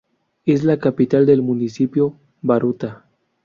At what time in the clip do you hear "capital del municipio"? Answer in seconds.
0.79-2.17